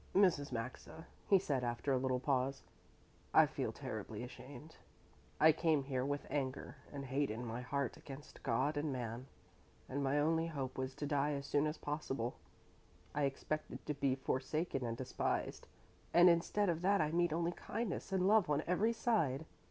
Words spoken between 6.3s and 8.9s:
anger and hate in my heart against God